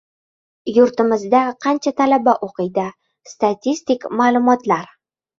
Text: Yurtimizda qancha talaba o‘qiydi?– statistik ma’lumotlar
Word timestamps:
Yurtimizda 0.75 1.41
qancha 1.65 1.91
talaba 1.99 2.33
o‘qiydi?– 2.47 2.85
statistik 3.33 4.07
ma’lumotlar 4.23 4.89